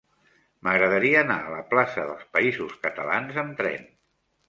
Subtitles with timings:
[0.67, 3.91] M'agradaria anar a la plaça dels Països Catalans amb tren.